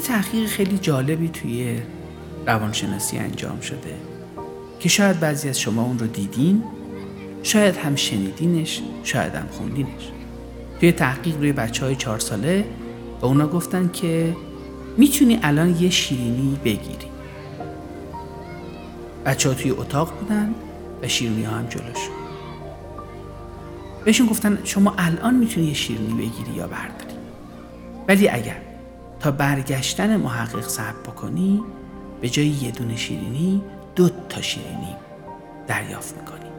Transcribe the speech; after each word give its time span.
یه 0.00 0.06
تحقیق 0.06 0.48
خیلی 0.48 0.78
جالبی 0.78 1.28
توی 1.28 1.78
روانشناسی 2.46 3.18
انجام 3.18 3.60
شده 3.60 3.94
که 4.80 4.88
شاید 4.88 5.20
بعضی 5.20 5.48
از 5.48 5.60
شما 5.60 5.82
اون 5.82 5.98
رو 5.98 6.06
دیدین 6.06 6.62
شاید 7.42 7.76
هم 7.76 7.96
شنیدینش 7.96 8.82
شاید 9.02 9.34
هم 9.34 9.46
خوندینش. 9.46 10.10
توی 10.80 10.92
تحقیق 10.92 11.36
روی 11.36 11.52
بچه 11.52 11.84
های 11.84 11.96
چهار 11.96 12.18
ساله 12.18 12.64
به 13.20 13.26
اونا 13.26 13.46
گفتن 13.46 13.90
که 13.92 14.36
می‌تونی 14.96 15.38
الان 15.42 15.76
یه 15.80 15.90
شیرینی 15.90 16.58
بگیری. 16.64 17.06
بچه 19.26 19.48
ها 19.48 19.54
توی 19.54 19.70
اتاق 19.70 20.18
بودن 20.20 20.54
و 21.02 21.08
شیرینی 21.08 21.44
ها 21.44 21.56
هم 21.56 21.66
جلوشون 21.66 22.14
بهشون 24.04 24.26
گفتن 24.26 24.58
شما 24.64 24.94
الان 24.98 25.34
می‌تونی 25.34 25.66
یه 25.66 25.74
شیرینی 25.74 26.12
بگیری 26.12 26.56
یا 26.56 26.66
برداری. 26.66 27.14
ولی 28.08 28.28
اگر 28.28 28.69
تا 29.20 29.30
برگشتن 29.30 30.16
محقق 30.16 30.68
صبر 30.68 31.00
بکنی 31.06 31.62
به 32.20 32.28
جای 32.28 32.46
یه 32.46 32.70
دونه 32.70 32.96
شیرینی 32.96 33.62
دو 33.96 34.08
تا 34.28 34.40
شیرینی 34.40 34.96
دریافت 35.66 36.16
می‌کنی. 36.18 36.50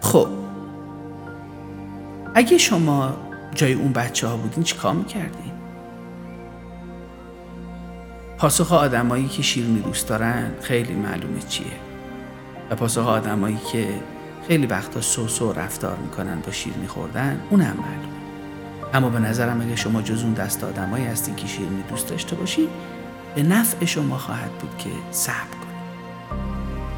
خب 0.00 0.28
اگه 2.34 2.58
شما 2.58 3.16
جای 3.54 3.72
اون 3.72 3.92
بچه 3.92 4.26
ها 4.28 4.36
بودین 4.36 4.64
چیکار 4.64 4.94
می‌کردین؟ 4.94 5.52
پاسخ 8.38 8.72
آدمایی 8.72 9.28
که 9.28 9.42
شیرینی 9.42 9.80
دوست 9.80 10.08
دارن 10.08 10.50
خیلی 10.60 10.94
معلومه 10.94 11.40
چیه. 11.48 11.66
و 12.70 12.74
پاسخ 12.74 13.06
آدمایی 13.06 13.58
که 13.72 13.88
خیلی 14.48 14.66
وقتا 14.66 15.00
سوسو 15.00 15.52
رفتار 15.52 15.96
می‌کنن 15.96 16.40
با 16.40 16.52
شیرینی 16.52 16.86
خوردن 16.86 17.40
اون 17.50 17.60
هم 17.60 17.76
معلومه. 17.76 18.25
اما 18.94 19.08
به 19.08 19.18
نظرم 19.18 19.60
اگه 19.60 19.76
شما 19.76 20.02
جز 20.02 20.22
اون 20.22 20.32
دست 20.32 20.64
آدمایی 20.64 21.04
هستین 21.04 21.36
که 21.36 21.46
شیرینی 21.46 21.82
دوست 21.82 22.08
داشته 22.08 22.36
باشید 22.36 22.68
به 23.34 23.42
نفع 23.42 23.84
شما 23.84 24.18
خواهد 24.18 24.50
بود 24.50 24.78
که 24.78 24.90
صبر 25.10 25.34
کنید 25.34 25.76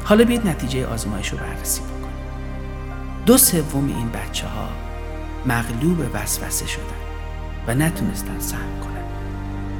حالا 0.03 0.23
بیاید 0.23 0.47
نتیجه 0.47 0.87
آزمایش 0.87 1.29
رو 1.29 1.37
بررسی 1.37 1.81
بکنید 1.81 1.99
دو 3.25 3.37
سوم 3.37 3.87
این 3.87 4.09
بچه 4.09 4.47
ها 4.47 4.69
مغلوب 5.45 6.05
وسوسه 6.13 6.67
شدن 6.67 6.83
و 7.67 7.75
نتونستن 7.75 8.39
صبر 8.39 8.79
کنن. 8.83 9.03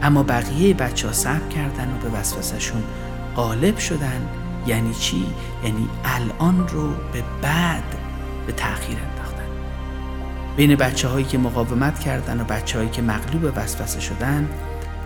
اما 0.04 0.24
بقیه 0.24 0.74
بچه 0.74 1.08
ها 1.08 1.14
صبر 1.14 1.48
کردن 1.48 1.94
و 1.94 2.10
به 2.10 2.20
وسوسهشون 2.20 2.84
غالب 3.36 3.78
شدن. 3.78 4.30
یعنی 4.68 4.94
چی؟ 4.94 5.26
یعنی 5.64 5.90
الان 6.06 6.68
رو 6.68 6.88
به 6.88 7.24
بعد 7.42 7.96
به 8.48 8.54
تأخیر 8.54 8.98
بین 10.60 10.76
بچه 10.76 11.08
هایی 11.08 11.26
که 11.26 11.38
مقاومت 11.38 12.00
کردن 12.00 12.42
و 12.42 12.44
بچه 12.44 12.78
هایی 12.78 12.90
که 12.90 13.02
مغلوب 13.02 13.54
وسوسه 13.56 14.00
شدن 14.00 14.50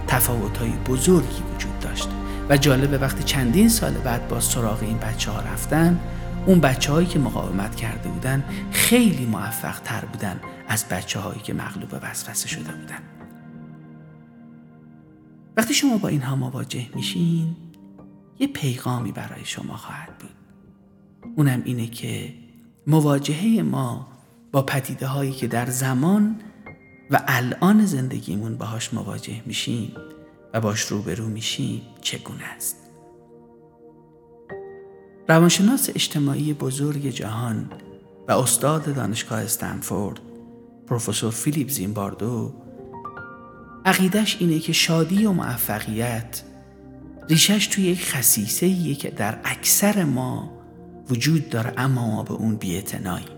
تفاوت 0.08 0.58
های 0.58 0.72
بزرگی 0.72 1.44
وجود 1.56 1.80
داشت 1.80 2.10
و 2.50 2.58
جالبه 2.58 2.98
وقتی 2.98 3.24
چندین 3.24 3.70
سال 3.70 3.94
بعد 3.94 4.28
با 4.28 4.40
سراغ 4.40 4.84
این 4.84 4.98
بچه 4.98 5.32
ها 5.32 5.40
رفتن 5.40 6.00
اون 6.46 6.60
بچه 6.60 6.92
هایی 6.92 7.08
که 7.08 7.20
مقاومت 7.20 7.76
کرده 7.76 8.10
بودن 8.10 8.44
خیلی 8.72 9.26
موفق 9.26 9.80
تر 9.80 10.06
بودن 10.06 10.40
از 10.68 10.86
بچه 10.90 11.20
هایی 11.20 11.40
که 11.40 11.54
مغلوب 11.54 12.00
وسوسه 12.02 12.48
شده 12.48 12.72
بودن. 12.72 13.00
وقتی 15.58 15.74
شما 15.74 15.98
با 15.98 16.08
اینها 16.08 16.36
مواجه 16.36 16.86
میشین 16.96 17.56
یه 18.40 18.48
پیغامی 18.48 19.12
برای 19.12 19.46
شما 19.46 19.78
خواهد 19.78 20.18
بود. 20.18 20.36
اونم 21.36 21.62
اینه 21.66 21.88
که 21.88 22.34
مواجهه 22.88 23.62
ما 23.62 24.13
با 24.54 24.62
پدیده 24.62 25.08
هایی 25.08 25.32
که 25.32 25.48
در 25.48 25.66
زمان 25.66 26.36
و 27.12 27.24
الان 27.28 27.86
زندگیمون 27.86 28.58
باهاش 28.58 28.94
مواجه 28.94 29.42
میشیم 29.46 29.92
و 30.54 30.62
باش 30.62 30.82
روبرو 30.82 31.26
میشیم 31.26 31.82
چگونه 32.02 32.44
است؟ 32.44 32.78
روانشناس 35.30 35.90
اجتماعی 35.90 36.54
بزرگ 36.54 37.08
جهان 37.08 37.72
و 38.28 38.32
استاد 38.32 38.96
دانشگاه 38.96 39.40
استنفورد 39.40 40.20
پروفسور 40.88 41.32
فیلیپ 41.32 41.70
زیمباردو 41.70 42.54
عقیدش 43.86 44.38
اینه 44.40 44.60
که 44.60 44.74
شادی 44.74 45.26
و 45.26 45.32
موفقیت 45.32 46.44
ریشش 47.30 47.68
توی 47.68 47.84
یک 47.84 48.06
خصیصه 48.06 48.94
که 48.94 49.10
در 49.10 49.40
اکثر 49.44 50.04
ما 50.04 50.54
وجود 51.10 51.50
داره 51.50 51.74
اما 51.78 52.16
ما 52.16 52.24
به 52.24 52.34
اون 52.34 52.56
بیعتنایی 52.56 53.33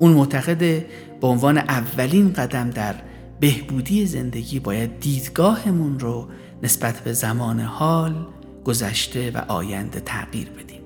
اون 0.00 0.12
معتقده 0.12 0.86
به 1.20 1.26
عنوان 1.26 1.58
اولین 1.58 2.32
قدم 2.32 2.70
در 2.70 2.94
بهبودی 3.40 4.06
زندگی 4.06 4.60
باید 4.60 5.00
دیدگاهمون 5.00 6.00
رو 6.00 6.28
نسبت 6.62 7.00
به 7.00 7.12
زمان 7.12 7.60
حال 7.60 8.26
گذشته 8.64 9.30
و 9.30 9.38
آینده 9.48 10.00
تغییر 10.00 10.48
بدیم. 10.48 10.79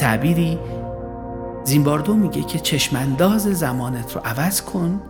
تعبیری. 0.00 0.58
زیمباردو 1.64 2.14
میگه 2.14 2.42
که 2.42 2.58
چشمانداز 2.58 3.42
زمانت 3.42 4.12
رو 4.12 4.20
عوض 4.20 4.62
کن 4.62 5.02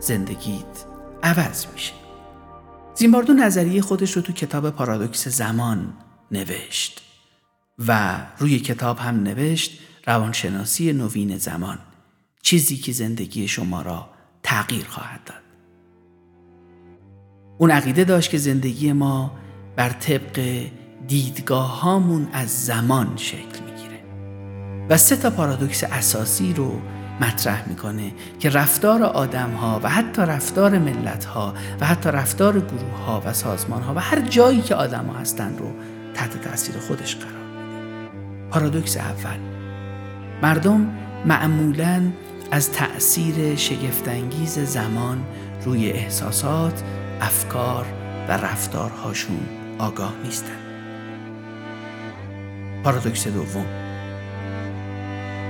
زندگیت 0.00 0.84
عوض 1.22 1.66
میشه. 1.72 1.92
زیمباردو 2.94 3.32
نظریه 3.32 3.82
خودش 3.82 4.12
رو 4.12 4.22
تو 4.22 4.32
کتاب 4.32 4.70
پارادوکس 4.70 5.28
زمان 5.28 5.92
نوشت 6.30 7.02
و 7.88 8.20
روی 8.38 8.58
کتاب 8.58 8.98
هم 8.98 9.22
نوشت 9.22 9.80
روانشناسی 10.06 10.92
نوین 10.92 11.38
زمان. 11.38 11.78
چیزی 12.42 12.76
که 12.76 12.92
زندگی 12.92 13.48
شما 13.48 13.82
را 13.82 14.08
تغییر 14.42 14.84
خواهد 14.84 15.24
داد. 15.24 15.42
اون 17.58 17.70
عقیده 17.70 18.04
داشت 18.04 18.30
که 18.30 18.38
زندگی 18.38 18.92
ما 18.92 19.32
بر 19.76 19.90
طبق 19.90 20.66
دیدگاه 21.08 21.80
هامون 21.80 22.28
از 22.32 22.66
زمان 22.66 23.16
شکل 23.16 23.67
و 24.90 24.96
سه 24.96 25.16
تا 25.16 25.30
پارادوکس 25.30 25.84
اساسی 25.84 26.52
رو 26.52 26.80
مطرح 27.20 27.68
می‌کنه 27.68 28.12
که 28.40 28.50
رفتار 28.50 29.02
آدم 29.02 29.50
ها 29.50 29.80
و 29.82 29.88
حتی 29.88 30.22
رفتار 30.22 30.78
ملت 30.78 31.24
ها 31.24 31.54
و 31.80 31.86
حتی 31.86 32.08
رفتار 32.08 32.60
گروه 32.60 32.98
ها 33.06 33.22
و 33.26 33.32
سازمان 33.32 33.82
ها 33.82 33.94
و 33.94 33.98
هر 33.98 34.20
جایی 34.20 34.60
که 34.60 34.74
آدم 34.74 35.06
ها 35.06 35.18
هستن 35.18 35.58
رو 35.58 35.70
تحت 36.14 36.42
تاثیر 36.42 36.74
خودش 36.78 37.16
قرار 37.16 37.32
بده 37.32 38.50
پارادوکس 38.50 38.96
اول. 38.96 39.38
مردم 40.42 40.86
معمولا 41.26 42.02
از 42.50 42.72
تأثیر 42.72 43.56
شگفتانگیز 43.56 44.58
زمان 44.58 45.24
روی 45.64 45.90
احساسات، 45.90 46.82
افکار 47.20 47.86
و 48.28 48.32
رفتارهاشون 48.32 49.40
آگاه 49.78 50.12
نیستن. 50.24 50.58
پارادوکس 52.84 53.28
دوم. 53.28 53.87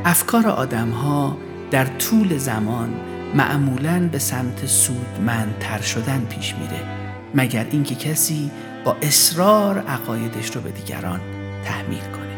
افکار 0.08 0.46
آدم 0.46 0.90
ها 0.90 1.36
در 1.70 1.84
طول 1.84 2.38
زمان 2.38 2.94
معمولا 3.34 4.08
به 4.12 4.18
سمت 4.18 4.66
سودمندتر 4.66 5.80
شدن 5.80 6.26
پیش 6.30 6.54
میره 6.54 6.82
مگر 7.34 7.66
اینکه 7.70 7.94
کسی 7.94 8.50
با 8.84 8.96
اصرار 9.02 9.78
عقایدش 9.78 10.56
رو 10.56 10.60
به 10.60 10.70
دیگران 10.70 11.20
تحمیل 11.64 12.00
کنه. 12.00 12.36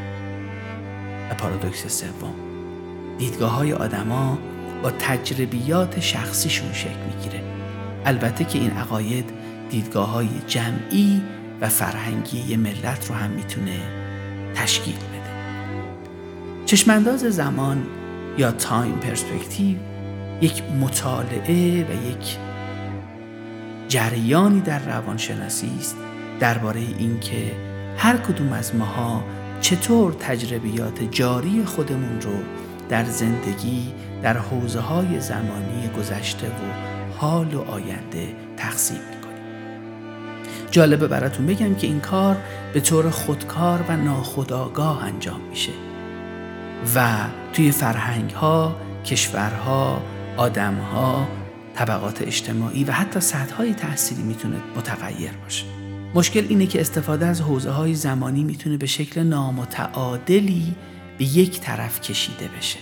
و 1.31 1.35
پارادوکس 1.35 2.01
سوم 2.01 2.35
دیدگاه 3.19 3.51
های 3.51 3.73
آدما 3.73 4.39
با 4.83 4.91
تجربیات 4.91 6.01
شخصیشون 6.01 6.73
شکل 6.73 7.01
می‌گیره. 7.17 7.43
البته 8.07 8.45
که 8.45 8.59
این 8.59 8.71
عقاید 8.71 9.31
دیدگاه 9.71 10.11
های 10.11 10.29
جمعی 10.47 11.23
و 11.61 11.69
فرهنگی 11.69 12.57
ملت 12.57 13.09
رو 13.09 13.15
هم 13.15 13.31
می‌تونه 13.31 13.81
تشکیل 14.55 14.97
چشمانداز 16.71 17.21
زمان 17.21 17.87
یا 18.39 18.53
تایم 18.53 18.99
پرسپکتیو 18.99 19.77
یک 20.41 20.63
مطالعه 20.81 21.85
و 21.85 22.09
یک 22.11 22.37
جریانی 23.89 24.61
در 24.61 24.79
روانشناسی 24.79 25.71
است 25.79 25.97
درباره 26.41 26.81
اینکه 26.81 27.53
هر 27.97 28.17
کدوم 28.17 28.53
از 28.53 28.75
ماها 28.75 29.25
چطور 29.61 30.13
تجربیات 30.13 31.03
جاری 31.11 31.65
خودمون 31.65 32.21
رو 32.21 32.35
در 32.89 33.05
زندگی 33.05 33.93
در 34.23 34.39
حوزه 34.39 34.81
های 34.81 35.21
زمانی 35.21 35.91
گذشته 35.99 36.47
و 36.47 36.51
حال 37.19 37.55
و 37.55 37.61
آینده 37.61 38.29
تقسیم 38.57 39.01
می‌کنیم. 39.11 39.45
جالبه 40.71 41.09
براتون 41.09 41.47
بگم 41.47 41.75
که 41.75 41.87
این 41.87 42.01
کار 42.01 42.37
به 42.73 42.81
طور 42.81 43.11
خودکار 43.11 43.85
و 43.89 43.97
ناخودآگاه 43.97 45.05
انجام 45.05 45.41
میشه. 45.51 45.90
و 46.95 47.19
توی 47.53 47.71
فرهنگ 47.71 48.31
ها، 48.31 48.77
کشورها، 49.05 50.03
آدم 50.37 50.75
ها، 50.75 51.29
طبقات 51.75 52.23
اجتماعی 52.23 52.85
و 52.85 52.93
حتی 52.93 53.21
سطح 53.21 53.55
های 53.55 53.75
تحصیلی 53.75 54.23
می‌تونه 54.23 54.57
متغیر 54.77 55.33
باشه. 55.45 55.65
مشکل 56.15 56.47
اینه 56.49 56.67
که 56.67 56.81
استفاده 56.81 57.27
از 57.27 57.41
حوزه 57.41 57.71
های 57.71 57.95
زمانی 57.95 58.45
می‌تونه 58.45 58.77
به 58.77 58.87
شکل 58.87 59.23
نامتعادلی 59.23 60.75
به 61.19 61.25
یک 61.25 61.61
طرف 61.61 62.01
کشیده 62.01 62.49
بشه. 62.59 62.79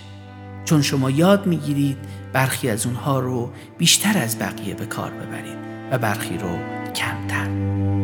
چون 0.65 0.81
شما 0.81 1.09
یاد 1.09 1.47
می‌گیرید 1.47 1.97
برخی 2.33 2.69
از 2.69 2.85
اونها 2.85 3.19
رو 3.19 3.51
بیشتر 3.77 4.17
از 4.17 4.39
بقیه 4.39 4.73
به 4.73 4.85
کار 4.85 5.11
ببرید 5.11 5.57
و 5.91 5.97
برخی 5.97 6.37
رو 6.37 6.57
کمتر. 6.95 7.98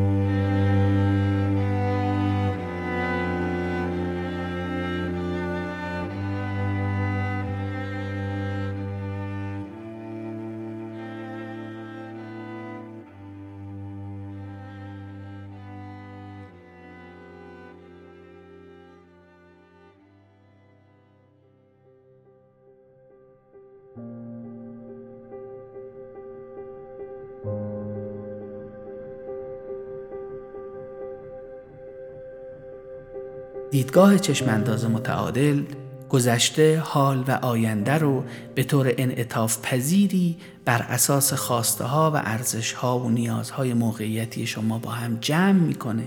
دیدگاه 33.75 34.19
چشمانداز 34.19 34.85
متعادل 34.85 35.63
گذشته 36.09 36.79
حال 36.79 37.23
و 37.27 37.31
آینده 37.31 37.93
رو 37.93 38.23
به 38.55 38.63
طور 38.63 38.93
انعطاف 38.97 39.57
پذیری 39.61 40.37
بر 40.65 40.81
اساس 40.81 41.33
خواسته 41.33 41.83
ها 41.83 42.11
و 42.11 42.15
ارزش 42.15 42.73
ها 42.73 42.99
و 42.99 43.09
نیازهای 43.09 43.73
موقعیتی 43.73 44.47
شما 44.47 44.79
با 44.79 44.89
هم 44.89 45.17
جمع 45.21 45.51
می‌کنه 45.51 46.03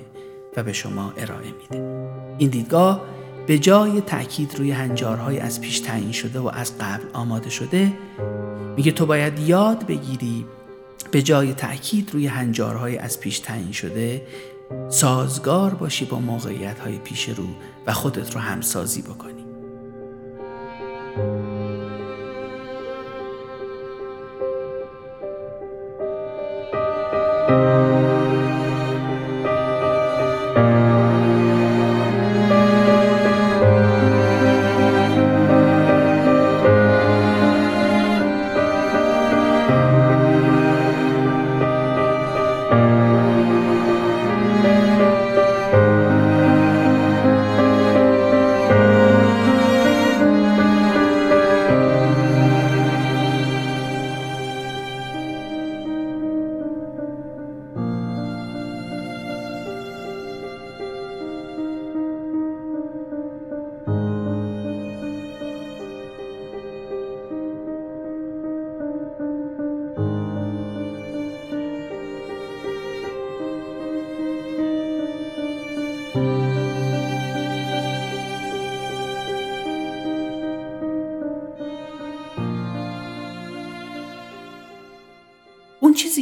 و 0.57 0.63
به 0.63 0.73
شما 0.73 1.13
ارائه 1.17 1.53
میده. 1.63 1.99
این 2.39 2.51
دیدگاه 2.51 3.03
به 3.47 3.59
جای 3.59 4.01
تاکید 4.01 4.55
روی 4.59 4.71
هنجارهای 4.71 5.39
از 5.39 5.61
پیش 5.61 5.81
تعیین 5.81 6.13
شده 6.13 6.39
و 6.39 6.51
از 6.55 6.79
قبل 6.79 7.05
آماده 7.13 7.51
شده 7.51 7.93
میگه 8.77 8.93
تو 8.93 9.07
باید 9.07 9.39
یاد 9.39 9.87
بگیری 9.87 10.47
به 11.11 11.23
جای 11.23 11.55
تاکید 11.55 12.11
روی 12.13 12.27
هنجارهای 12.27 12.99
از 12.99 13.21
پیش 13.21 13.39
تعیین 13.39 13.73
شده 13.73 14.23
سازگار 14.89 15.75
باشی 15.75 16.05
با 16.05 16.19
موقعیت 16.19 16.81
های 16.81 16.99
پیش 16.99 17.29
رو 17.29 17.47
و 17.87 17.93
خودت 17.93 18.35
رو 18.35 18.41
همسازی 18.41 19.03
بکنی. 19.03 19.45
اون 27.59 27.59
چیزی 27.59 27.88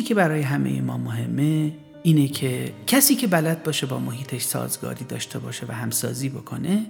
که 0.06 0.14
برای 0.14 0.42
همه 0.42 0.80
ما 0.80 0.98
مهمه 0.98 1.72
اینه 2.02 2.28
که 2.28 2.72
کسی 2.86 3.14
که 3.14 3.26
بلد 3.26 3.62
باشه 3.62 3.86
با 3.86 3.98
محیطش 3.98 4.42
سازگاری 4.42 5.04
داشته 5.04 5.38
باشه 5.38 5.66
و 5.66 5.72
همسازی 5.72 6.28
بکنه 6.28 6.86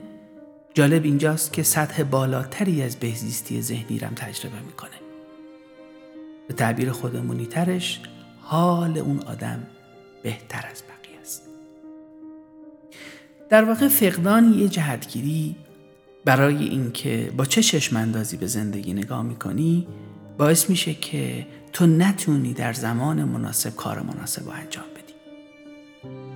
جالب 0.75 1.05
اینجاست 1.05 1.53
که 1.53 1.63
سطح 1.63 2.03
بالاتری 2.03 2.83
از 2.83 2.97
بهزیستی 2.97 3.63
ذهنی 3.63 3.99
رم 3.99 4.13
تجربه 4.15 4.61
می‌کنه. 4.67 4.91
به 6.49 6.55
تعبیر 6.55 6.93
خودمونی 6.93 7.47
ترش 7.47 8.01
حال 8.41 8.99
اون 8.99 9.19
آدم 9.19 9.67
بهتر 10.23 10.65
از 10.71 10.83
بقیه 10.83 11.21
است. 11.21 11.43
در 13.51 13.65
واقع 13.65 13.89
فقدان 13.89 14.55
یه 14.55 14.69
جهتگیری 14.69 15.57
برای 16.25 16.65
اینکه 16.65 17.33
با 17.37 17.45
چه 17.45 17.63
چشماندازی 17.63 18.37
به 18.37 18.47
زندگی 18.47 18.95
نگاه 18.95 19.23
می‌کنی 19.23 19.87
باعث 20.39 20.71
میشه 20.71 20.95
که 20.95 21.47
تو 21.73 21.87
نتونی 21.87 22.53
در 22.53 22.73
زمان 22.73 23.25
مناسب 23.25 23.77
کار 23.77 24.01
مناسب 24.01 24.45
رو 24.45 24.51
انجام 24.51 24.85
بدی. 24.95 25.15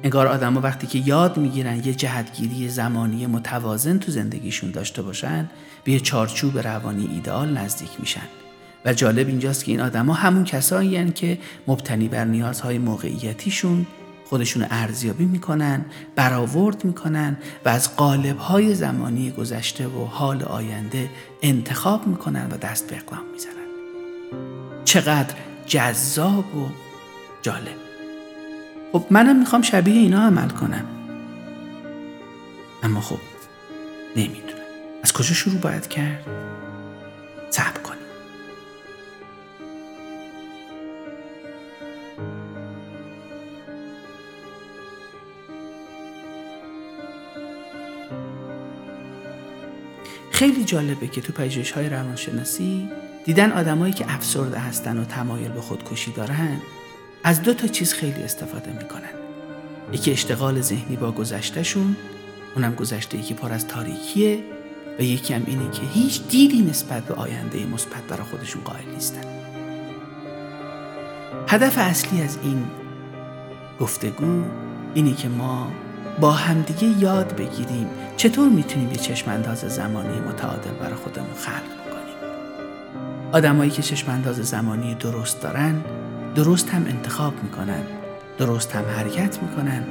انگار 0.03 0.27
آدم 0.27 0.57
وقتی 0.57 0.87
که 0.87 0.99
یاد 0.99 1.37
می‌گیرن 1.37 1.77
یه 1.77 1.95
جهتگیری 1.95 2.69
زمانی 2.69 3.27
متوازن 3.27 3.99
تو 3.99 4.13
زندگیشون 4.13 4.71
داشته 4.71 5.03
باشن 5.03 5.51
به 5.85 6.01
چارچوب 6.01 6.59
روانی 6.59 7.07
ایدئال 7.07 7.59
نزدیک 7.59 7.91
میشن. 7.99 8.27
و 8.85 8.93
جالب 8.93 9.29
اینجاست 9.29 9.65
که 9.65 9.73
این 9.73 9.81
آدما 9.81 10.13
همون 10.13 10.45
کسایی 10.45 11.11
که 11.11 11.39
مبتنی 11.67 12.09
بر 12.09 12.25
نیازهای 12.25 12.79
موقعیتیشون 12.79 13.87
خودشون 14.25 14.67
ارزیابی 14.71 15.25
می‌کنن 15.25 15.85
برآورد 16.17 16.85
می‌کنن 16.85 17.37
و 17.65 17.69
از 17.69 17.97
قالبهای 17.97 18.75
زمانی 18.75 19.31
گذشته 19.31 19.87
و 19.87 20.05
حال 20.05 20.43
آینده 20.43 21.11
انتخاب 21.43 22.07
می‌کنن 22.07 22.47
و 22.51 22.57
دست 22.57 22.91
به 22.91 22.97
اقدام 22.97 23.25
می‌زنن. 23.33 23.60
چقدر 24.91 25.35
جذاب 25.67 26.57
و 26.57 26.69
جالب. 27.43 27.77
خب 28.93 29.07
منم 29.11 29.39
می‌خوام 29.39 29.63
شبیه 29.63 29.95
اینا 29.95 30.23
عمل 30.23 30.49
کنم. 30.49 30.85
اما 32.83 33.01
خب 33.01 33.19
نمی‌دونم. 34.17 34.61
از 35.03 35.13
کجا 35.13 35.35
شروع 35.35 35.59
باید 35.59 35.89
کرد؟ 35.89 36.27
صبر 37.51 37.81
کنیم. 37.81 38.01
خیلی 50.31 50.65
جالبه 50.65 51.09
که 51.09 51.21
تو 51.21 51.33
پژوهش 51.33 51.73
های 51.73 51.89
روانشناسی 51.89 52.89
دیدن 53.25 53.53
آدمایی 53.53 53.93
که 53.93 54.15
افسرده 54.15 54.59
هستن 54.59 54.99
و 54.99 55.05
تمایل 55.05 55.53
به 55.53 55.61
خودکشی 55.61 56.13
دارن 56.13 56.57
از 57.25 57.43
دو 57.43 57.55
تا 57.55 57.67
چیز 57.67 57.93
خیلی 57.93 58.23
استفاده 58.23 58.73
می‌کنن. 58.73 59.11
یکی 59.93 60.13
اشتغال 60.13 60.61
ذهنی 60.61 60.97
با 60.97 61.13
گذشتهشون 61.13 61.97
اونم 62.55 62.75
گذشته 62.75 63.23
که 63.23 63.35
پر 63.35 63.53
از 63.53 63.67
تاریکیه 63.67 64.39
و 64.99 65.03
یکی 65.03 65.35
هم 65.35 65.43
اینه 65.47 65.71
که 65.71 65.83
هیچ 65.93 66.23
دیدی 66.29 66.63
نسبت 66.63 67.05
به 67.05 67.15
آینده 67.15 67.67
مثبت 67.67 68.03
برای 68.09 68.23
خودشون 68.23 68.63
قائل 68.63 68.85
نیستن. 68.95 69.25
هدف 71.49 71.79
اصلی 71.79 72.23
از 72.23 72.39
این 72.43 72.65
گفتگو 73.81 74.45
اینه 74.95 75.15
که 75.15 75.29
ما 75.29 75.73
با 76.21 76.33
همدیگه 76.33 77.03
یاد 77.03 77.37
بگیریم 77.37 77.87
چطور 78.17 78.49
می‌تونیم 78.49 78.91
یه 78.91 78.97
چشمانداز 78.97 79.59
زمانی 79.59 80.21
متعادل 80.21 80.71
برای 80.71 80.95
خودمون 80.95 81.35
خلق 81.35 81.80
آدمایی 83.33 83.71
که 83.71 83.83
چشمانداز 83.83 84.37
زمانی 84.37 84.95
درست 84.95 85.43
دارن 85.43 85.85
درست 86.35 86.69
هم 86.69 86.87
انتخاب 86.87 87.43
می‌کنن 87.43 87.83
درست 88.39 88.73
هم 88.77 88.85
حرکت 88.85 89.43
می‌کنن 89.43 89.85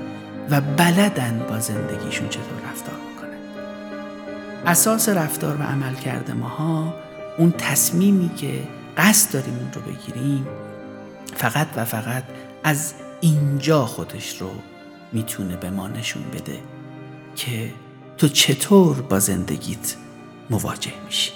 و 0.49 0.61
بلدن 0.61 1.45
با 1.49 1.59
زندگیشون 1.59 2.29
چطور 2.29 2.61
رفتار 2.71 2.95
می‌کنن. 3.09 3.37
اساس 4.65 5.09
رفتار 5.09 5.61
و 5.61 5.63
عمل 5.63 5.95
کرده 5.95 6.33
ماها 6.33 6.93
اون 7.37 7.53
تصمیمی 7.57 8.29
که 8.35 8.67
قصد 8.97 9.33
داریم 9.33 9.53
اون 9.53 9.71
رو 9.73 9.81
بگیریم 9.81 10.47
فقط 11.35 11.67
و 11.75 11.85
فقط 11.85 12.23
از 12.63 12.93
اینجا 13.21 13.85
خودش 13.85 14.41
رو 14.41 14.49
می‌تونه 15.13 15.55
به 15.55 15.69
ما 15.69 15.87
نشون 15.87 16.23
بده 16.33 16.59
که 17.35 17.71
تو 18.17 18.27
چطور 18.27 19.01
با 19.01 19.19
زندگیت 19.19 19.95
مواجه 20.49 20.93
میشی. 21.05 21.31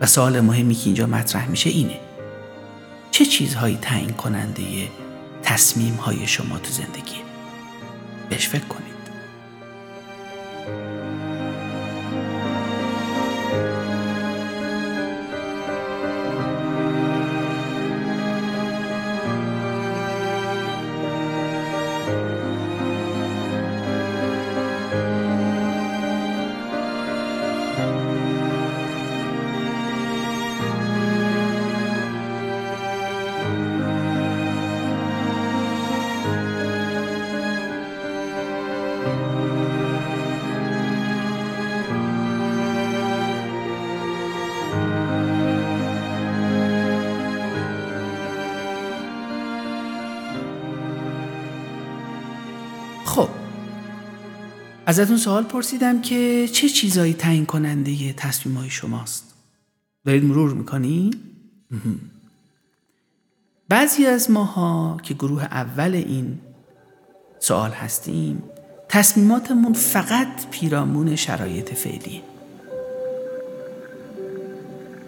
و 0.00 0.06
سوال 0.06 0.40
مهمی 0.40 0.74
که 0.74 0.86
اینجا 0.86 1.06
مطرح 1.06 1.48
میشه 1.48 1.70
اینه. 1.70 2.00
چه 3.10 3.24
چیزهایی 3.26 3.78
تعیین 3.82 4.10
کننده 4.10 4.62
تصمیم 5.42 5.94
های 5.94 6.26
شما 6.26 6.58
تو 6.58 6.70
زندگی؟ 6.72 7.16
بهش 8.30 8.48
فکر 8.48 8.64
کنید. 8.64 8.93
ازتون 55.00 55.16
سوال 55.16 55.44
پرسیدم 55.44 56.00
که 56.00 56.48
چه 56.52 56.68
چیزایی 56.68 57.14
تعیین 57.14 57.46
کننده 57.46 58.12
تصمیم 58.12 58.56
های 58.56 58.70
شماست؟ 58.70 59.34
دارید 60.04 60.24
مرور 60.24 60.54
می‌کنی؟ 60.54 61.10
بعضی 63.68 64.06
از 64.06 64.30
ماها 64.30 65.00
که 65.02 65.14
گروه 65.14 65.44
اول 65.44 65.94
این 65.94 66.38
سوال 67.38 67.70
هستیم 67.70 68.42
تصمیماتمون 68.88 69.72
فقط 69.72 70.46
پیرامون 70.50 71.16
شرایط 71.16 71.74
فعلیه. 71.74 72.22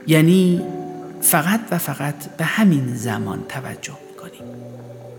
یعنی 0.07 0.63
فقط 1.21 1.61
و 1.71 1.79
فقط 1.79 2.37
به 2.37 2.45
همین 2.45 2.97
زمان 2.97 3.45
توجه 3.49 3.97
می‌کنیم. 4.11 4.55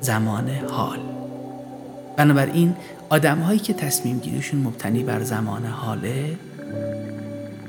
زمان 0.01 0.50
حال. 0.50 1.00
بنابراین 2.17 2.75
آدم 3.09 3.39
هایی 3.39 3.59
که 3.59 3.73
تصمیم 3.73 4.19
گیریشون 4.19 4.59
مبتنی 4.59 5.03
بر 5.03 5.23
زمان 5.23 5.65
حاله 5.65 6.35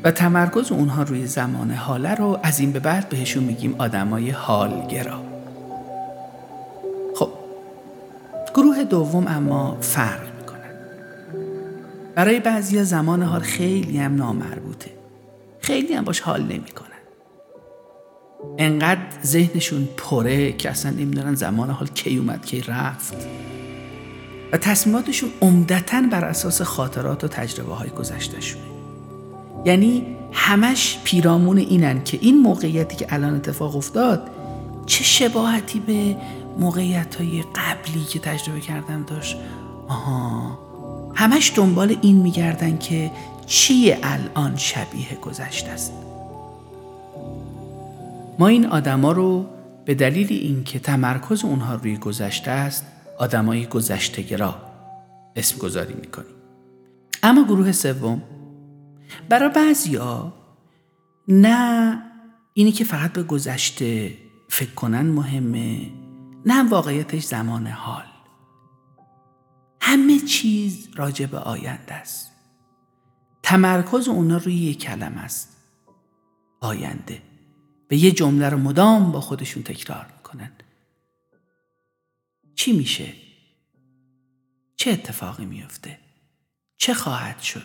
و 0.04 0.10
تمرکز 0.10 0.72
اونها 0.72 1.02
روی 1.02 1.26
زمان 1.26 1.70
حاله 1.70 2.14
رو 2.14 2.38
از 2.42 2.60
این 2.60 2.72
به 2.72 2.80
بعد 2.80 3.08
بهشون 3.08 3.44
میگیم 3.44 3.74
آدمای 3.78 4.30
حالگرا. 4.30 5.22
خب 7.14 7.28
گروه 8.54 8.84
دوم 8.84 9.26
اما 9.26 9.78
فرق 9.80 10.20
می‌کنن 10.40 10.74
برای 12.14 12.40
بعضی 12.40 12.84
زمان 12.84 13.22
حال 13.22 13.40
خیلی 13.40 13.98
هم 13.98 14.14
نامربوطه. 14.14 14.90
خیلی 15.60 15.94
هم 15.94 16.04
باش 16.04 16.20
حال 16.20 16.42
نمی‌کنن. 16.42 16.88
انقدر 18.58 19.00
ذهنشون 19.24 19.88
پره 19.96 20.52
که 20.52 20.70
اصلا 20.70 20.90
نمی‌دونن 20.90 21.34
زمان 21.34 21.70
حال 21.70 21.86
کی 21.86 22.18
اومد 22.18 22.46
کی 22.46 22.60
رفت. 22.60 23.16
و 24.52 24.56
تصمیماتشون 24.56 25.30
عمدتا 25.42 26.02
بر 26.10 26.24
اساس 26.24 26.62
خاطرات 26.62 27.24
و 27.24 27.28
تجربه 27.28 27.74
های 27.74 27.90
گذشتهشونه 27.90 28.64
یعنی 29.64 30.16
همش 30.32 30.98
پیرامون 31.04 31.58
اینن 31.58 32.04
که 32.04 32.18
این 32.20 32.40
موقعیتی 32.40 32.96
که 32.96 33.06
الان 33.08 33.34
اتفاق 33.34 33.76
افتاد 33.76 34.30
چه 34.86 35.04
شباهتی 35.04 35.80
به 35.80 36.16
موقعیت 36.58 37.14
های 37.14 37.42
قبلی 37.54 38.04
که 38.04 38.18
تجربه 38.18 38.60
کردم 38.60 39.02
داشت؟ 39.02 39.36
آها. 39.88 40.58
همش 41.14 41.52
دنبال 41.54 41.96
این 42.02 42.16
میگردن 42.16 42.78
که 42.78 43.10
چیه 43.46 43.98
الان 44.02 44.56
شبیه 44.56 45.14
گذشته 45.22 45.70
است. 45.70 45.92
ما 48.38 48.46
این 48.48 48.66
آدما 48.66 49.12
رو 49.12 49.46
به 49.84 49.94
دلیل 49.94 50.26
اینکه 50.30 50.78
تمرکز 50.78 51.44
اونها 51.44 51.74
روی 51.74 51.96
گذشته 51.96 52.50
است 52.50 52.84
آدمای 53.18 53.66
گذشتگرا 53.66 54.54
اسم 55.36 55.58
گذاری 55.58 55.94
می‌کنیم. 55.94 56.34
اما 57.22 57.44
گروه 57.44 57.72
سوم 57.72 58.22
برای 59.28 59.48
بعضیا 59.48 60.32
نه 61.28 62.02
اینی 62.54 62.72
که 62.72 62.84
فقط 62.84 63.12
به 63.12 63.22
گذشته 63.22 64.16
فکر 64.48 64.74
کنن 64.74 65.06
مهمه 65.06 65.90
نه 66.46 66.68
واقعیتش 66.70 67.22
زمان 67.22 67.66
حال. 67.66 68.04
همه 69.80 70.18
چیز 70.18 70.88
راجع 70.96 71.26
به 71.26 71.38
آینده 71.38 71.94
است. 71.94 72.32
تمرکز 73.42 74.08
اونا 74.08 74.36
روی 74.36 74.54
یک 74.54 74.78
کلم 74.78 75.12
است. 75.12 75.56
آینده. 76.60 77.22
به 77.88 77.96
یه 77.96 78.10
جمله 78.10 78.48
رو 78.48 78.58
مدام 78.58 79.12
با 79.12 79.20
خودشون 79.20 79.62
تکرار 79.62 80.06
می‌کنن. 80.16 80.50
چی 82.58 82.72
میشه؟ 82.72 83.12
چه 84.76 84.90
اتفاقی 84.90 85.44
میفته؟ 85.44 85.98
چه 86.76 86.94
خواهد 86.94 87.40
شد؟ 87.40 87.62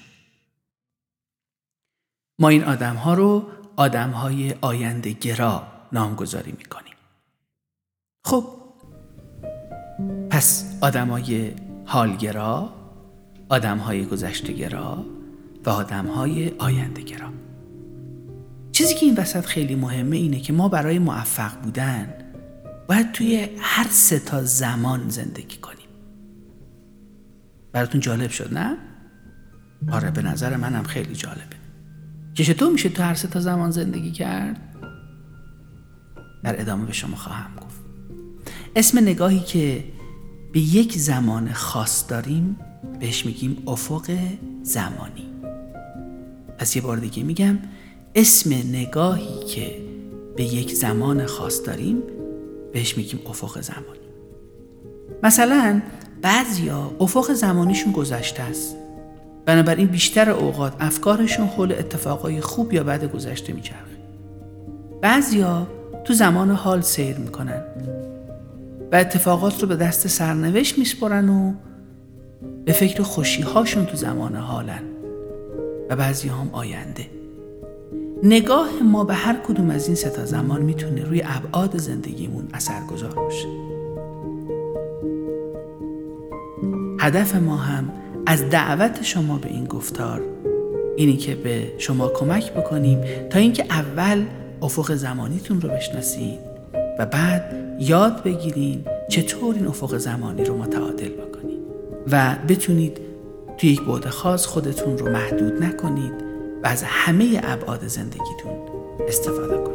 ما 2.39 2.49
این 2.49 2.63
آدم 2.63 2.95
ها 2.95 3.13
رو 3.13 3.51
آدم 3.75 4.09
های 4.09 4.55
آینده 4.61 5.11
گرا 5.11 5.67
نامگذاری 5.91 6.51
می‌کنیم. 6.51 6.93
خب 8.25 8.45
پس 10.29 10.77
آدم 10.81 11.09
های 11.09 11.53
حالگرا، 11.85 12.73
گذشته 14.11 14.53
گرا 14.53 15.05
و 15.65 15.69
آدم 15.69 16.07
های 16.07 16.49
آینده 16.49 17.01
گرا. 17.01 17.33
چیزی 18.71 18.95
که 18.95 19.05
این 19.05 19.15
وسط 19.15 19.45
خیلی 19.45 19.75
مهمه 19.75 20.17
اینه 20.17 20.39
که 20.39 20.53
ما 20.53 20.69
برای 20.69 20.99
موفق 20.99 21.61
بودن 21.61 22.22
باید 22.87 23.11
توی 23.11 23.49
هر 23.59 23.87
سه 23.89 24.19
تا 24.19 24.43
زمان 24.43 25.09
زندگی 25.09 25.57
کنیم 25.57 25.87
براتون 27.71 28.01
جالب 28.01 28.29
شد 28.29 28.53
نه؟ 28.53 28.77
آره 29.91 30.11
به 30.11 30.21
نظر 30.21 30.57
منم 30.57 30.83
خیلی 30.83 31.15
جالبه 31.15 31.55
که 32.33 32.43
چطور 32.43 32.71
میشه 32.71 32.89
تو 32.89 33.03
هر 33.03 33.13
سه 33.13 33.27
تا 33.27 33.39
زمان 33.39 33.71
زندگی 33.71 34.11
کرد؟ 34.11 34.75
در 36.43 36.61
ادامه 36.61 36.85
به 36.85 36.93
شما 36.93 37.15
خواهم 37.15 37.55
گفت 37.55 37.81
اسم 38.75 38.99
نگاهی 38.99 39.39
که 39.39 39.83
به 40.53 40.59
یک 40.59 40.97
زمان 40.97 41.53
خاص 41.53 42.09
داریم 42.09 42.57
بهش 42.99 43.25
میگیم 43.25 43.63
افق 43.67 44.17
زمانی 44.63 45.25
پس 46.57 46.75
یه 46.75 46.81
بار 46.81 46.97
دیگه 46.97 47.23
میگم 47.23 47.59
اسم 48.15 48.53
نگاهی 48.53 49.45
که 49.47 49.81
به 50.35 50.43
یک 50.43 50.73
زمان 50.73 51.25
خاص 51.25 51.65
داریم 51.65 51.97
بهش 52.73 52.97
میگیم 52.97 53.19
افق 53.29 53.61
زمانی. 53.61 53.99
مثلا 55.23 55.81
بعضیا 56.21 56.91
افق 56.99 57.33
زمانیشون 57.33 57.91
گذشته 57.91 58.43
است. 58.43 58.75
بنابراین 59.45 59.87
بیشتر 59.87 60.29
اوقات 60.29 60.73
افکارشون 60.79 61.47
حول 61.47 61.71
اتفاقای 61.71 62.41
خوب 62.41 62.73
یا 62.73 62.83
بد 62.83 63.11
گذشته 63.11 63.53
میچرخه. 63.53 63.97
بعضیا 65.01 65.67
تو 66.03 66.13
زمان 66.13 66.51
حال 66.51 66.81
سیر 66.81 67.17
می‌کنن 67.17 67.61
و 68.91 68.95
اتفاقات 68.95 69.61
رو 69.61 69.67
به 69.67 69.75
دست 69.75 70.07
سرنوشت 70.07 70.77
میسپرن 70.77 71.29
و 71.29 71.53
به 72.65 72.71
فکر 72.71 73.03
خوشی 73.03 73.41
هاشون 73.41 73.85
تو 73.85 73.97
زمان 73.97 74.35
حالن 74.35 74.83
و 75.89 75.95
بعضی 75.95 76.29
هم 76.29 76.49
آینده. 76.51 77.22
نگاه 78.25 78.69
ما 78.83 79.03
به 79.03 79.13
هر 79.13 79.35
کدوم 79.47 79.69
از 79.69 79.87
این 79.87 79.95
ستا 79.95 80.25
زمان 80.25 80.61
می‌تونه 80.61 81.03
روی 81.03 81.23
ابعاد 81.25 81.77
زندگیمون 81.77 82.47
اثرگذار 82.53 83.13
باشه. 83.15 83.47
هدف 86.99 87.35
ما 87.35 87.57
هم 87.57 87.89
از 88.25 88.49
دعوت 88.49 89.03
شما 89.03 89.37
به 89.37 89.49
این 89.49 89.65
گفتار 89.65 90.21
اینی 90.95 91.17
که 91.17 91.35
به 91.35 91.71
شما 91.77 92.07
کمک 92.07 92.53
بکنیم 92.53 93.01
تا 93.29 93.39
اینکه 93.39 93.65
اول 93.69 94.25
افق 94.61 94.93
زمانیتون 94.95 95.61
رو 95.61 95.69
بشناسید 95.69 96.39
و 96.99 97.05
بعد 97.05 97.55
یاد 97.79 98.23
بگیرین 98.23 98.85
چطور 99.09 99.55
این 99.55 99.67
افق 99.67 99.97
زمانی 99.97 100.45
رو 100.45 100.57
متعادل 100.57 101.09
بکنید 101.09 101.59
و 102.11 102.35
بتونید 102.49 102.97
توی 103.57 103.69
یک 103.69 103.81
بعد 103.81 104.09
خاص 104.09 104.45
خودتون 104.45 104.97
رو 104.97 105.09
محدود 105.09 105.63
نکنید. 105.63 106.32
و 106.63 106.67
از 106.67 106.83
همه 106.83 107.41
ابعاد 107.43 107.87
زندگیتون 107.87 108.51
استفاده 109.07 109.57
کنید. 109.57 109.72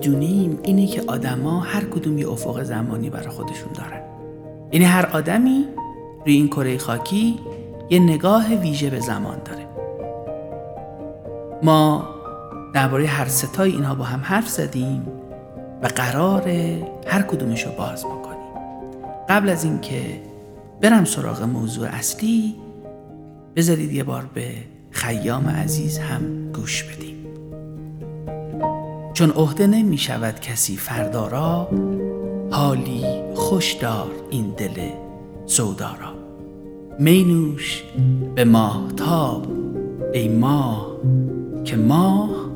می‌دونیم 0.00 0.58
اینه 0.62 0.86
که 0.86 1.02
آدما 1.06 1.60
هر 1.60 1.84
کدوم 1.84 2.18
یه 2.18 2.28
افق 2.28 2.62
زمانی 2.62 3.10
برای 3.10 3.28
خودشون 3.28 3.72
دارن. 3.74 4.00
یعنی 4.72 4.84
هر 4.84 5.06
آدمی 5.06 5.64
روی 6.26 6.34
این 6.34 6.48
کره 6.48 6.78
خاکی 6.78 7.38
یه 7.90 7.98
نگاه 7.98 8.54
ویژه 8.54 8.90
به 8.90 9.00
زمان 9.00 9.38
داره. 9.44 9.66
ما 11.62 12.08
درباره 12.74 13.06
هر 13.06 13.28
ستای 13.28 13.70
اینها 13.70 13.94
با 13.94 14.04
هم 14.04 14.20
حرف 14.22 14.48
زدیم 14.48 15.06
و 15.82 15.86
قرار 15.86 16.48
هر 17.06 17.22
کدومش 17.22 17.62
رو 17.62 17.72
باز 17.72 18.04
بکنیم. 18.04 18.54
قبل 19.28 19.48
از 19.48 19.64
اینکه 19.64 20.02
برم 20.80 21.04
سراغ 21.04 21.42
موضوع 21.42 21.88
اصلی 21.88 22.54
بذارید 23.56 23.92
یه 23.92 24.04
بار 24.04 24.24
به 24.34 24.48
خیام 24.90 25.48
عزیز 25.48 25.98
هم 25.98 26.52
گوش 26.52 26.82
بدیم. 26.82 27.16
چون 29.20 29.30
عهده 29.30 29.66
نمی 29.66 29.98
شود 29.98 30.40
کسی 30.40 30.76
فردا 30.76 31.26
را 31.26 31.68
حالی 32.50 33.04
خوش 33.34 33.72
دار 33.72 34.10
این 34.30 34.54
دل 34.56 34.88
سودا 35.46 35.96
را. 36.00 36.14
مینوش 36.98 37.84
به 38.34 38.44
ماه 38.44 38.92
تاب 38.96 39.46
ای 40.12 40.28
ماه 40.28 40.96
که 41.64 41.76
ماه 41.76 42.50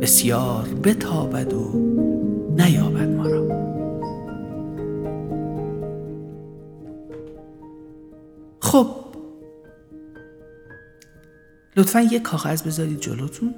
بسیار 0.00 0.68
بتابد 0.84 1.52
و 1.52 1.72
نیابد 2.56 3.08
ما 3.08 3.26
را. 3.26 3.48
خب 8.60 8.86
لطفا 11.76 12.00
یه 12.00 12.20
کاغذ 12.20 12.62
بذارید 12.62 13.00
جلوتون. 13.00 13.54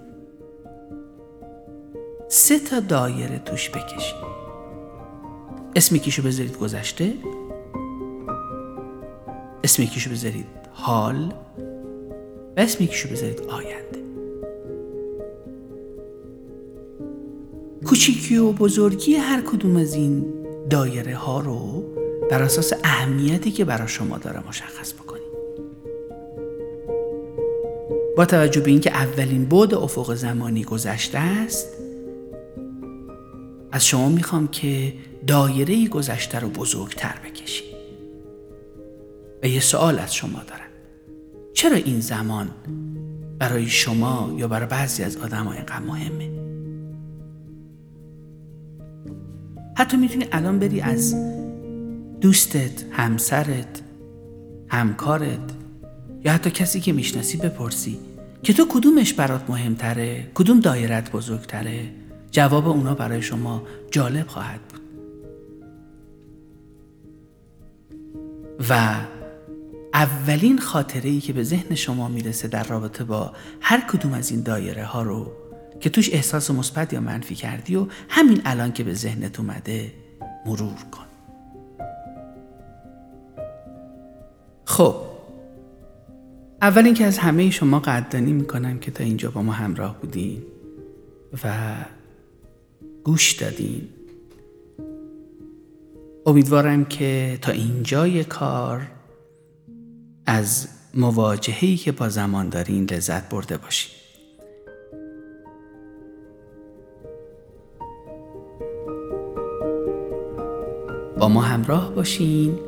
سه 2.36 2.58
تا 2.58 2.80
دایره 2.80 3.38
توش 3.38 3.70
بکشید. 3.70 4.14
اسم 5.76 5.96
یکیشو 5.96 6.22
بذارید 6.22 6.58
گذشته. 6.58 7.12
اسم 9.64 9.82
یکیشو 9.82 10.10
بذارید 10.10 10.46
حال. 10.72 11.34
و 12.56 12.60
اسم 12.60 12.84
یکیشو 12.84 13.08
بذارید 13.08 13.40
آینده. 13.40 13.98
کوچیکی 17.86 18.36
و 18.36 18.52
بزرگی 18.52 19.14
هر 19.14 19.40
کدوم 19.40 19.76
از 19.76 19.94
این 19.94 20.24
دایره 20.70 21.16
ها 21.16 21.40
رو 21.40 21.84
بر 22.30 22.42
اساس 22.42 22.72
اهمیتی 22.84 23.50
که 23.50 23.64
برای 23.64 23.88
شما 23.88 24.18
داره 24.18 24.48
مشخص 24.48 24.92
بکنید 24.92 25.34
با 28.16 28.24
توجه 28.26 28.60
به 28.60 28.70
اینکه 28.70 28.90
اولین 28.90 29.44
بود 29.44 29.74
افق 29.74 30.14
زمانی 30.14 30.64
گذشته 30.64 31.18
است 31.18 31.83
از 33.74 33.86
شما 33.86 34.08
می‌خوام 34.08 34.48
که 34.48 34.92
دایره 35.26 35.88
گذشته 35.88 36.38
رو 36.38 36.48
بزرگتر 36.48 37.14
بکشید 37.24 37.74
و 39.42 39.46
یه 39.46 39.60
سوال 39.60 39.98
از 39.98 40.14
شما 40.14 40.38
دارم. 40.48 40.70
چرا 41.54 41.76
این 41.76 42.00
زمان 42.00 42.50
برای 43.38 43.66
شما 43.66 44.34
یا 44.36 44.48
برای 44.48 44.66
بعضی 44.66 45.02
از 45.02 45.16
آدم 45.16 45.48
اینقدر 45.48 45.78
مهمه؟ 45.78 46.30
حتی 49.76 49.96
می‌تونی 49.96 50.26
الان 50.32 50.58
بری 50.58 50.80
از 50.80 51.14
دوستت 52.20 52.84
همسرت 52.90 53.82
همکارت 54.68 55.50
یا 56.24 56.32
حتی 56.32 56.50
کسی 56.50 56.80
که 56.80 56.92
می‌شناسی 56.92 57.36
بپرسی 57.36 57.98
که 58.42 58.52
تو 58.52 58.66
کدومش 58.70 59.12
برات 59.12 59.50
مهمتره؟ 59.50 60.30
کدوم 60.34 60.60
دایرت 60.60 61.12
بزرگتره؟ 61.12 62.03
جواب 62.34 62.68
اونا 62.68 62.94
برای 62.94 63.22
شما 63.22 63.62
جالب 63.90 64.26
خواهد 64.26 64.60
بود. 64.60 64.80
و 68.70 68.94
اولین 69.94 70.58
خاطره 70.58 71.10
ای 71.10 71.20
که 71.20 71.32
به 71.32 71.42
ذهن 71.42 71.74
شما 71.74 72.08
می‌رسه 72.08 72.48
در 72.48 72.64
رابطه 72.64 73.04
با 73.04 73.32
هر 73.60 73.80
کدوم 73.80 74.12
از 74.12 74.30
این 74.30 74.42
دایره 74.42 74.84
ها 74.84 75.02
رو 75.02 75.32
که 75.80 75.90
توش 75.90 76.14
احساس 76.14 76.50
مثبت 76.50 76.92
یا 76.92 77.00
منفی 77.00 77.34
کردی 77.34 77.76
و 77.76 77.86
همین 78.08 78.42
الان 78.44 78.72
که 78.72 78.84
به 78.84 78.94
ذهنت 78.94 79.40
اومده 79.40 79.92
مرور 80.46 80.74
کن. 80.92 81.04
خب 84.64 84.96
اول 86.62 86.84
اینکه 86.84 87.04
از 87.04 87.18
همه 87.18 87.50
شما 87.50 87.80
قدردانی 87.80 88.32
می‌کنم 88.32 88.78
که 88.78 88.90
تا 88.90 89.04
اینجا 89.04 89.30
با 89.30 89.42
ما 89.42 89.52
همراه 89.52 90.00
بودین 90.00 90.42
و 91.44 91.74
گوش 93.04 93.32
دادین. 93.32 93.88
امیدوارم 96.26 96.84
که 96.84 97.38
تا 97.42 97.52
اینجای 97.52 98.24
کار 98.24 98.82
از 100.26 100.68
مواجههی 100.94 101.76
که 101.76 101.92
با 101.92 102.08
زمان 102.08 102.48
دارین 102.48 102.84
لذت 102.84 103.28
برده 103.28 103.56
باشین. 103.56 103.90
با 111.18 111.28
ما 111.28 111.40
همراه 111.40 111.94
باشین. 111.94 112.58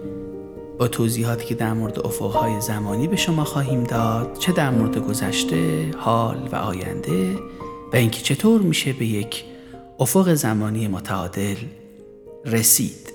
با 0.78 0.88
توضیحاتی 0.88 1.44
که 1.44 1.54
در 1.54 1.72
مورد 1.72 2.06
افقهای 2.06 2.60
زمانی 2.60 3.08
به 3.08 3.16
شما 3.16 3.44
خواهیم 3.44 3.84
داد 3.84 4.38
چه 4.38 4.52
در 4.52 4.70
مورد 4.70 4.98
گذشته، 4.98 5.90
حال 5.98 6.48
و 6.52 6.56
آینده 6.56 7.34
و 7.92 7.96
اینکه 7.96 8.20
چطور 8.22 8.62
میشه 8.62 8.92
به 8.92 9.06
یک 9.06 9.44
افق 10.00 10.34
زمانی 10.34 10.88
متعادل 10.88 11.56
رسید. 12.44 13.12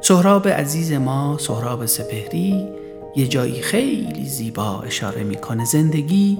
سهراب 0.00 0.48
عزیز 0.48 0.92
ما 0.92 1.38
سهراب 1.38 1.86
سپهری 1.86 2.68
یه 3.16 3.26
جایی 3.28 3.62
خیلی 3.62 4.28
زیبا 4.28 4.80
اشاره 4.80 5.24
می‌کنه. 5.24 5.64
زندگی 5.64 6.38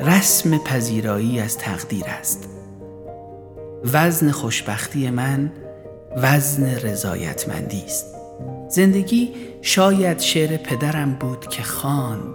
رسم 0.00 0.58
پذیرایی 0.58 1.40
از 1.40 1.58
تقدیر 1.58 2.04
است. 2.06 2.48
وزن 3.92 4.30
خوشبختی 4.30 5.10
من 5.10 5.52
وزن 6.16 6.64
رضایتمندی 6.64 7.82
است. 7.84 8.06
زندگی 8.68 9.30
شاید 9.62 10.20
شعر 10.20 10.56
پدرم 10.56 11.14
بود 11.14 11.46
که 11.46 11.62
خواند. 11.62 12.34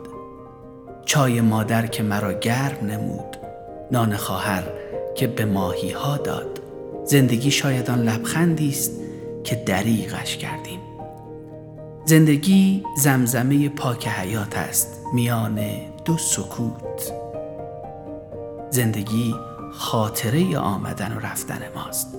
چای 1.06 1.42
مادر 1.42 1.88
که 1.88 2.04
مرا 2.04 2.34
گرم 2.34 2.86
نمود. 2.86 3.38
نان 3.92 4.16
خواهر 4.16 4.64
که 5.16 5.28
به 5.28 5.46
ماهی 5.46 5.92
ها 5.92 6.18
داد. 6.18 6.57
زندگی 7.08 7.52
شاید 7.52 7.90
آن 7.90 8.04
لبخندی 8.04 8.70
است 8.70 8.92
که 9.44 9.56
دریغش 9.56 10.38
کردیم. 10.38 10.80
زندگی 12.06 12.84
زمزمه 12.98 13.70
پاک 13.70 14.08
حیات 14.08 14.58
است 14.58 15.02
میان 15.14 15.60
دو 16.06 16.18
سکوت. 16.18 17.14
زندگی 18.70 19.36
خاطره 19.74 20.58
آمدن 20.58 21.14
و 21.14 21.20
رفتن 21.20 21.60
ماست. 21.76 22.16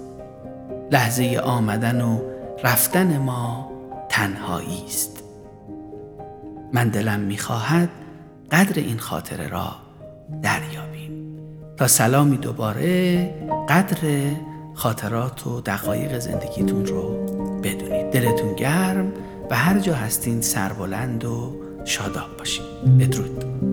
لحظه 0.92 1.40
آمدن 1.44 2.00
و 2.00 2.20
رفتن 2.64 3.18
ما 3.18 3.70
تنهایی 4.08 4.84
است. 4.86 5.22
من 6.72 6.88
دلم 6.88 7.20
می‌خواهد 7.20 7.88
قدر 8.52 8.78
این 8.80 8.98
خاطره 8.98 9.48
را 9.48 9.76
دریابیم. 10.42 11.38
تا 11.76 11.86
سلامی 11.86 12.36
دوباره 12.36 13.34
قدر 13.68 13.98
خاطرات 14.78 15.46
و 15.46 15.60
دقایق 15.60 16.18
زندگیتون 16.18 16.86
رو 16.86 17.26
بدونید. 17.62 18.10
دلتون 18.10 18.54
گرم 18.54 19.12
و 19.50 19.56
هر 19.56 19.78
جا 19.78 19.94
هستین 19.94 20.40
سربلند 20.40 21.24
و 21.24 21.54
شاداب 21.84 22.36
باشید 22.38 22.98
بدرود. 22.98 23.67